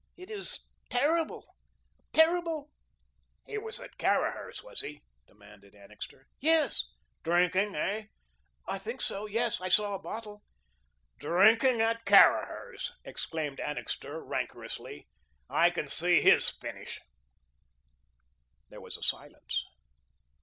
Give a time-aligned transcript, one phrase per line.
[0.17, 1.53] It is terrible,
[2.11, 2.71] terrible."
[3.45, 6.25] "He was at Caraher's, was he?" demanded Annixter.
[6.39, 6.89] "Yes."
[7.23, 8.09] "Drinking, hey?"
[8.67, 9.27] "I think so.
[9.27, 10.41] Yes, I saw a bottle."
[11.19, 15.07] "Drinking at Caraher's," exclaimed Annixter, rancorously;
[15.47, 16.99] "I can see HIS finish."
[18.69, 19.63] There was a silence.